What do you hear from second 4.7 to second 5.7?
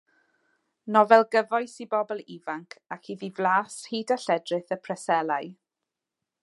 y Preselau.